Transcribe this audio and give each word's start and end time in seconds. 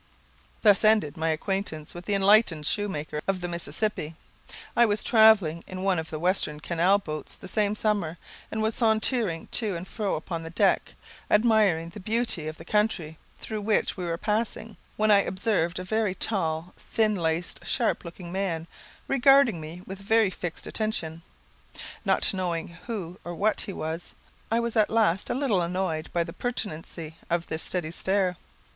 Thus 0.63 0.83
ended 0.83 1.15
my 1.15 1.29
acquaintance 1.29 1.93
with 1.93 2.05
the 2.05 2.15
enlightened 2.15 2.65
shoemaker 2.65 3.21
of 3.27 3.39
the 3.39 3.47
Mississippi. 3.47 4.15
I 4.75 4.83
was 4.83 5.03
travelling 5.03 5.63
in 5.67 5.83
one 5.83 5.99
of 5.99 6.09
the 6.09 6.17
western 6.17 6.59
canal 6.59 6.97
boats 6.97 7.35
the 7.35 7.47
same 7.47 7.75
summer, 7.75 8.17
and 8.49 8.63
was 8.63 8.73
sauntering 8.73 9.45
to 9.51 9.75
and 9.75 9.87
fro 9.87 10.15
upon 10.15 10.41
the 10.41 10.49
deck, 10.49 10.95
admiring 11.29 11.89
the 11.89 11.99
beauty 11.99 12.47
of 12.47 12.57
the 12.57 12.65
country 12.65 13.19
through 13.39 13.61
which 13.61 13.95
we 13.95 14.03
were 14.03 14.17
passing, 14.17 14.75
when 14.97 15.11
I 15.11 15.19
observed 15.21 15.77
a 15.77 15.83
very 15.83 16.15
tall, 16.15 16.73
thin 16.77 17.13
laced, 17.13 17.63
sharp 17.67 18.03
looking 18.03 18.31
man, 18.31 18.65
regarding 19.07 19.61
me 19.61 19.83
with 19.85 19.99
very 19.99 20.31
fixed 20.31 20.65
attention. 20.65 21.21
Not 22.03 22.33
knowing 22.33 22.69
who 22.69 23.19
or 23.23 23.35
what 23.35 23.61
he 23.61 23.71
was, 23.73 24.13
I 24.49 24.61
was 24.61 24.75
at 24.75 24.89
last 24.89 25.29
a 25.29 25.35
little 25.35 25.61
annoyed 25.61 26.09
by 26.11 26.23
the 26.23 26.33
pertinacity 26.33 27.17
of 27.29 27.45
this 27.45 27.61
steady 27.61 27.91
stare. 27.91 28.37